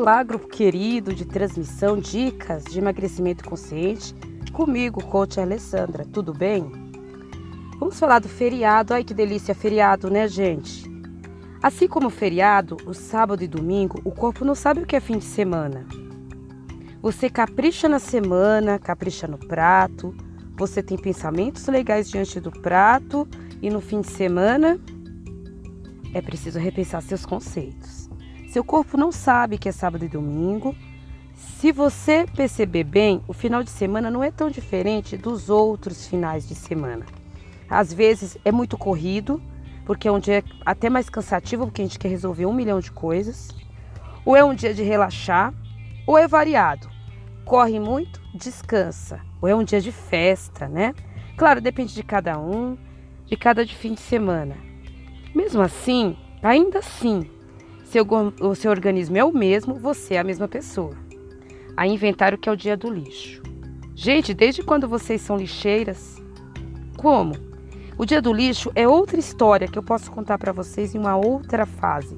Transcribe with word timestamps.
Olá, 0.00 0.22
grupo 0.22 0.46
querido 0.46 1.12
de 1.12 1.24
transmissão 1.24 1.98
Dicas 1.98 2.62
de 2.62 2.78
Emagrecimento 2.78 3.42
Consciente. 3.42 4.14
Comigo, 4.52 5.04
coach 5.04 5.40
Alessandra. 5.40 6.04
Tudo 6.04 6.32
bem? 6.32 6.70
Vamos 7.80 7.98
falar 7.98 8.20
do 8.20 8.28
feriado. 8.28 8.94
Ai 8.94 9.02
que 9.02 9.12
delícia, 9.12 9.56
feriado, 9.56 10.08
né, 10.08 10.28
gente? 10.28 10.88
Assim 11.60 11.88
como 11.88 12.06
o 12.06 12.10
feriado, 12.10 12.76
o 12.86 12.94
sábado 12.94 13.42
e 13.42 13.48
domingo, 13.48 14.00
o 14.04 14.12
corpo 14.12 14.44
não 14.44 14.54
sabe 14.54 14.82
o 14.82 14.86
que 14.86 14.94
é 14.94 15.00
fim 15.00 15.18
de 15.18 15.24
semana. 15.24 15.84
Você 17.02 17.28
capricha 17.28 17.88
na 17.88 17.98
semana, 17.98 18.78
capricha 18.78 19.26
no 19.26 19.36
prato, 19.36 20.14
você 20.56 20.80
tem 20.80 20.96
pensamentos 20.96 21.66
legais 21.66 22.08
diante 22.08 22.38
do 22.38 22.52
prato 22.52 23.26
e 23.60 23.68
no 23.68 23.80
fim 23.80 24.00
de 24.00 24.12
semana 24.12 24.78
é 26.14 26.22
preciso 26.22 26.60
repensar 26.60 27.02
seus 27.02 27.26
conceitos. 27.26 27.97
Seu 28.48 28.64
corpo 28.64 28.96
não 28.96 29.12
sabe 29.12 29.58
que 29.58 29.68
é 29.68 29.72
sábado 29.72 30.06
e 30.06 30.08
domingo. 30.08 30.74
Se 31.34 31.70
você 31.70 32.26
perceber 32.34 32.82
bem, 32.82 33.22
o 33.28 33.34
final 33.34 33.62
de 33.62 33.68
semana 33.68 34.10
não 34.10 34.24
é 34.24 34.30
tão 34.30 34.48
diferente 34.48 35.18
dos 35.18 35.50
outros 35.50 36.08
finais 36.08 36.48
de 36.48 36.54
semana. 36.54 37.04
Às 37.68 37.92
vezes 37.92 38.38
é 38.46 38.50
muito 38.50 38.78
corrido, 38.78 39.40
porque 39.84 40.08
é 40.08 40.12
um 40.12 40.18
dia 40.18 40.42
até 40.64 40.88
mais 40.88 41.10
cansativo, 41.10 41.66
porque 41.66 41.82
a 41.82 41.84
gente 41.84 41.98
quer 41.98 42.08
resolver 42.08 42.46
um 42.46 42.54
milhão 42.54 42.80
de 42.80 42.90
coisas. 42.90 43.50
Ou 44.24 44.34
é 44.34 44.42
um 44.42 44.54
dia 44.54 44.72
de 44.72 44.82
relaxar, 44.82 45.52
ou 46.06 46.16
é 46.16 46.26
variado. 46.26 46.88
Corre 47.44 47.78
muito, 47.78 48.18
descansa. 48.34 49.20
Ou 49.42 49.48
é 49.48 49.54
um 49.54 49.62
dia 49.62 49.80
de 49.80 49.92
festa, 49.92 50.66
né? 50.66 50.94
Claro, 51.36 51.60
depende 51.60 51.94
de 51.94 52.02
cada 52.02 52.38
um, 52.38 52.78
de 53.26 53.36
cada 53.36 53.64
de 53.64 53.74
fim 53.74 53.92
de 53.92 54.00
semana. 54.00 54.56
Mesmo 55.34 55.60
assim, 55.60 56.16
ainda 56.42 56.78
assim, 56.78 57.30
seu, 57.88 58.06
o 58.40 58.54
seu 58.54 58.70
organismo 58.70 59.16
é 59.16 59.24
o 59.24 59.32
mesmo, 59.32 59.74
você 59.74 60.14
é 60.14 60.18
a 60.18 60.24
mesma 60.24 60.46
pessoa. 60.46 60.94
A 61.76 61.86
inventário 61.86 62.36
que 62.36 62.48
é 62.48 62.52
o 62.52 62.56
dia 62.56 62.76
do 62.76 62.90
lixo. 62.90 63.42
Gente, 63.94 64.34
desde 64.34 64.62
quando 64.62 64.86
vocês 64.86 65.22
são 65.22 65.36
lixeiras? 65.36 66.22
Como? 66.96 67.32
O 67.96 68.04
dia 68.04 68.20
do 68.20 68.32
lixo 68.32 68.70
é 68.74 68.86
outra 68.86 69.18
história 69.18 69.66
que 69.66 69.78
eu 69.78 69.82
posso 69.82 70.10
contar 70.10 70.38
para 70.38 70.52
vocês 70.52 70.94
em 70.94 70.98
uma 70.98 71.16
outra 71.16 71.64
fase. 71.64 72.16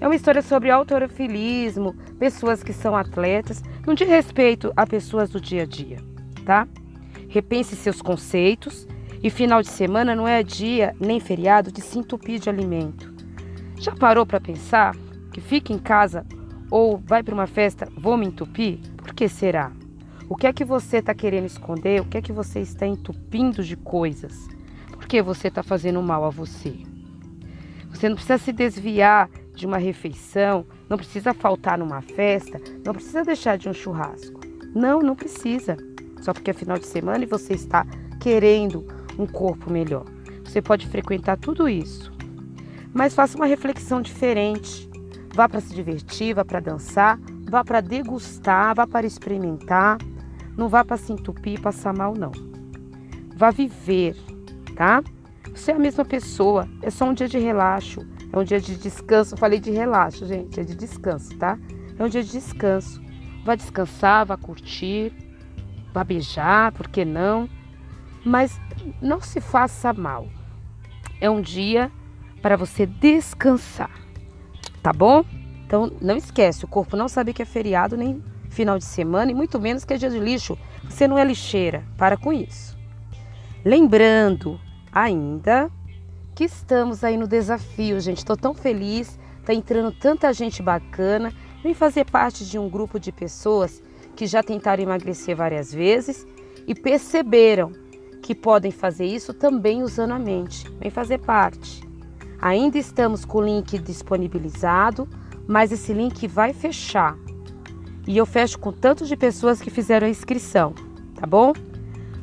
É 0.00 0.08
uma 0.08 0.16
história 0.16 0.42
sobre 0.42 0.70
autorofilismo, 0.70 1.94
pessoas 2.18 2.62
que 2.62 2.72
são 2.72 2.96
atletas, 2.96 3.62
não 3.86 3.94
de 3.94 4.04
respeito 4.04 4.72
a 4.76 4.84
pessoas 4.84 5.30
do 5.30 5.40
dia 5.40 5.62
a 5.62 5.66
dia, 5.66 5.98
tá? 6.44 6.66
Repense 7.28 7.76
seus 7.76 8.02
conceitos 8.02 8.88
e 9.22 9.30
final 9.30 9.62
de 9.62 9.68
semana 9.68 10.16
não 10.16 10.26
é 10.26 10.42
dia 10.42 10.96
nem 10.98 11.20
feriado 11.20 11.70
de 11.70 11.80
se 11.80 11.98
entupir 11.98 12.40
de 12.40 12.50
alimento. 12.50 13.14
Já 13.78 13.94
parou 13.94 14.26
para 14.26 14.40
pensar 14.40 14.94
que 15.32 15.40
fica 15.40 15.72
em 15.72 15.78
casa 15.78 16.26
ou 16.70 16.96
vai 16.98 17.22
para 17.22 17.34
uma 17.34 17.46
festa, 17.46 17.88
vou 17.96 18.16
me 18.16 18.26
entupir? 18.26 18.78
Por 18.96 19.14
que 19.14 19.28
será? 19.28 19.72
O 20.28 20.36
que 20.36 20.46
é 20.46 20.52
que 20.52 20.64
você 20.64 20.98
está 20.98 21.14
querendo 21.14 21.46
esconder? 21.46 22.00
O 22.00 22.04
que 22.04 22.16
é 22.16 22.22
que 22.22 22.32
você 22.32 22.60
está 22.60 22.86
entupindo 22.86 23.62
de 23.62 23.76
coisas? 23.76 24.48
Por 24.90 25.06
que 25.06 25.20
você 25.20 25.48
está 25.48 25.62
fazendo 25.62 26.00
mal 26.02 26.24
a 26.24 26.30
você? 26.30 26.74
Você 27.90 28.08
não 28.08 28.16
precisa 28.16 28.38
se 28.38 28.52
desviar 28.52 29.28
de 29.54 29.66
uma 29.66 29.76
refeição, 29.76 30.64
não 30.88 30.96
precisa 30.96 31.34
faltar 31.34 31.76
numa 31.76 32.00
festa, 32.00 32.60
não 32.84 32.94
precisa 32.94 33.22
deixar 33.22 33.58
de 33.58 33.68
um 33.68 33.74
churrasco. 33.74 34.40
Não, 34.74 35.00
não 35.00 35.14
precisa. 35.14 35.76
Só 36.22 36.32
porque 36.32 36.50
é 36.50 36.54
final 36.54 36.78
de 36.78 36.86
semana 36.86 37.24
e 37.24 37.26
você 37.26 37.52
está 37.52 37.86
querendo 38.20 38.86
um 39.18 39.26
corpo 39.26 39.70
melhor. 39.70 40.04
Você 40.44 40.62
pode 40.62 40.86
frequentar 40.86 41.36
tudo 41.36 41.68
isso, 41.68 42.12
mas 42.92 43.14
faça 43.14 43.36
uma 43.36 43.46
reflexão 43.46 44.00
diferente. 44.00 44.88
Vá 45.34 45.48
para 45.48 45.60
se 45.60 45.74
divertir, 45.74 46.34
vá 46.34 46.44
para 46.44 46.60
dançar, 46.60 47.18
vá 47.48 47.64
para 47.64 47.80
degustar, 47.80 48.74
vá 48.74 48.86
para 48.86 49.06
experimentar. 49.06 49.96
Não 50.56 50.68
vá 50.68 50.84
para 50.84 50.98
se 50.98 51.10
entupir 51.10 51.60
passar 51.60 51.96
mal, 51.96 52.14
não. 52.14 52.32
Vá 53.34 53.50
viver, 53.50 54.14
tá? 54.76 55.02
Você 55.54 55.72
é 55.72 55.74
a 55.74 55.78
mesma 55.78 56.04
pessoa, 56.04 56.68
é 56.82 56.90
só 56.90 57.06
um 57.06 57.14
dia 57.14 57.28
de 57.28 57.38
relaxo, 57.38 58.06
é 58.30 58.38
um 58.38 58.44
dia 58.44 58.60
de 58.60 58.76
descanso. 58.76 59.34
Eu 59.34 59.38
falei 59.38 59.58
de 59.58 59.70
relaxo, 59.70 60.26
gente, 60.26 60.60
é 60.60 60.64
de 60.64 60.74
descanso, 60.74 61.34
tá? 61.38 61.58
É 61.98 62.04
um 62.04 62.08
dia 62.08 62.22
de 62.22 62.32
descanso. 62.32 63.02
Vá 63.42 63.54
descansar, 63.54 64.26
vá 64.26 64.36
curtir, 64.36 65.12
vá 65.94 66.04
beijar, 66.04 66.72
por 66.72 66.88
que 66.88 67.06
não? 67.06 67.48
Mas 68.22 68.60
não 69.00 69.20
se 69.20 69.40
faça 69.40 69.94
mal. 69.94 70.28
É 71.20 71.30
um 71.30 71.40
dia 71.40 71.90
para 72.42 72.56
você 72.56 72.84
descansar 72.84 74.01
tá 74.82 74.92
bom? 74.92 75.24
Então 75.66 75.90
não 76.00 76.16
esquece, 76.16 76.64
o 76.64 76.68
corpo 76.68 76.96
não 76.96 77.08
sabe 77.08 77.32
que 77.32 77.42
é 77.42 77.46
feriado 77.46 77.96
nem 77.96 78.22
final 78.50 78.78
de 78.78 78.84
semana 78.84 79.30
e 79.30 79.34
muito 79.34 79.58
menos 79.58 79.84
que 79.84 79.94
é 79.94 79.96
dia 79.96 80.10
de 80.10 80.18
lixo. 80.18 80.58
Você 80.88 81.08
não 81.08 81.18
é 81.18 81.24
lixeira, 81.24 81.84
para 81.96 82.16
com 82.16 82.32
isso. 82.32 82.76
Lembrando 83.64 84.60
ainda 84.92 85.70
que 86.34 86.44
estamos 86.44 87.02
aí 87.02 87.16
no 87.16 87.26
desafio, 87.26 88.00
gente. 88.00 88.18
Estou 88.18 88.36
tão 88.36 88.52
feliz, 88.52 89.18
tá 89.44 89.54
entrando 89.54 89.92
tanta 89.92 90.32
gente 90.32 90.62
bacana. 90.62 91.32
Vem 91.62 91.72
fazer 91.72 92.04
parte 92.04 92.44
de 92.44 92.58
um 92.58 92.68
grupo 92.68 92.98
de 92.98 93.12
pessoas 93.12 93.82
que 94.16 94.26
já 94.26 94.42
tentaram 94.42 94.82
emagrecer 94.82 95.34
várias 95.34 95.72
vezes 95.72 96.26
e 96.66 96.74
perceberam 96.74 97.72
que 98.20 98.34
podem 98.34 98.70
fazer 98.70 99.06
isso 99.06 99.32
também 99.32 99.82
usando 99.82 100.12
a 100.12 100.18
mente. 100.18 100.68
Vem 100.78 100.90
fazer 100.90 101.18
parte. 101.18 101.91
Ainda 102.42 102.76
estamos 102.76 103.24
com 103.24 103.38
o 103.38 103.44
link 103.44 103.78
disponibilizado, 103.78 105.08
mas 105.46 105.70
esse 105.70 105.92
link 105.92 106.26
vai 106.26 106.52
fechar. 106.52 107.16
E 108.04 108.16
eu 108.18 108.26
fecho 108.26 108.58
com 108.58 108.72
tantos 108.72 109.06
de 109.06 109.16
pessoas 109.16 109.60
que 109.60 109.70
fizeram 109.70 110.08
a 110.08 110.10
inscrição, 110.10 110.74
tá 111.14 111.24
bom? 111.24 111.52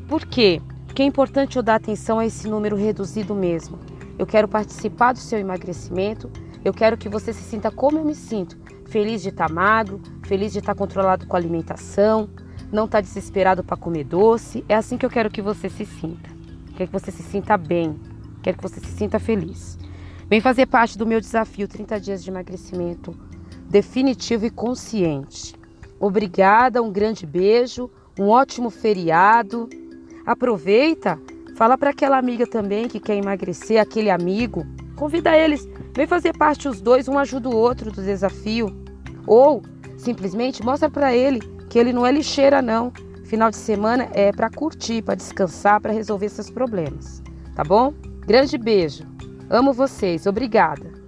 Por 0.09 0.25
quê? 0.25 0.62
Porque 0.85 1.02
é 1.02 1.06
importante 1.06 1.56
eu 1.56 1.63
dar 1.63 1.75
atenção 1.75 2.19
a 2.19 2.25
esse 2.25 2.50
número 2.50 2.75
reduzido 2.75 3.34
mesmo. 3.34 3.80
Eu 4.18 4.28
quero 4.28 4.46
participar 4.46 5.13
do 5.13 5.19
seu 5.19 5.40
emagrecimento, 5.40 6.30
eu 6.66 6.74
quero 6.74 6.97
que 6.97 7.07
você 7.07 7.31
se 7.31 7.44
sinta 7.44 7.72
como 7.72 7.97
eu 7.97 8.03
me 8.03 8.13
sinto, 8.13 8.57
feliz 8.90 9.22
de 9.22 9.30
estar 9.30 9.50
magro, 9.50 10.01
feliz 10.28 10.51
de 10.51 10.59
estar 10.59 10.75
controlado 10.75 11.28
com 11.28 11.38
a 11.38 11.40
alimentação, 11.40 12.30
não 12.69 12.84
estar 12.84 13.00
desesperado 13.00 13.63
para 13.63 13.78
comer 13.78 14.03
doce. 14.03 14.66
É 14.68 14.75
assim 14.75 14.97
que 14.97 15.06
eu 15.06 15.09
quero 15.09 15.30
que 15.30 15.41
você 15.41 15.69
se 15.69 15.86
sinta. 15.86 16.30
Quero 16.75 16.91
que 16.91 17.00
você 17.00 17.09
se 17.09 17.24
sinta 17.24 17.56
bem, 17.56 17.97
quero 18.44 18.57
que 18.57 18.63
você 18.63 18.81
se 18.81 18.91
sinta 18.91 19.18
feliz. 19.18 19.80
Vem 20.30 20.40
fazer 20.40 20.68
parte 20.68 20.96
do 20.96 21.08
meu 21.08 21.20
desafio 21.20 21.68
30 21.68 22.00
dias 22.00 22.24
de 22.24 22.30
emagrecimento 22.30 23.18
definitivo 23.68 24.46
e 24.46 24.52
consciente. 24.52 25.56
Obrigada, 26.00 26.84
um 26.84 26.92
grande 26.92 27.26
beijo, 27.26 27.90
um 28.18 28.28
ótimo 28.28 28.70
feriado. 28.70 29.68
Aproveita, 30.24 31.20
fala 31.56 31.76
para 31.80 31.90
aquela 31.90 32.20
amiga 32.20 32.46
também 32.46 32.88
que 32.88 33.00
quer 33.00 33.16
emagrecer, 33.16 33.82
aquele 33.82 34.12
amigo. 34.12 34.64
Convida 34.96 35.36
eles, 35.36 35.68
vem 35.96 36.06
fazer 36.06 36.38
parte 36.38 36.68
os 36.68 36.80
dois, 36.80 37.08
um 37.08 37.18
ajuda 37.18 37.50
o 37.50 37.56
outro 37.56 37.92
do 37.92 38.04
desafio. 38.04 38.68
Ou 39.26 39.64
simplesmente 39.98 40.64
mostra 40.64 40.92
para 40.92 41.12
ele 41.12 41.40
que 41.70 41.80
ele 41.80 41.92
não 41.92 42.06
é 42.06 42.12
lixeira 42.12 42.62
não. 42.62 42.94
Final 43.26 43.50
de 43.50 43.58
semana 43.58 44.08
é 44.14 44.32
para 44.32 44.50
curtir, 44.50 45.02
para 45.02 45.16
descansar, 45.16 45.82
para 45.82 45.92
resolver 45.92 46.30
seus 46.30 46.52
problemas. 46.52 47.22
Tá 47.56 47.64
bom? 47.64 47.94
Grande 48.28 48.60
beijo. 48.60 49.08
Amo 49.50 49.74
vocês. 49.74 50.28
Obrigada. 50.28 50.99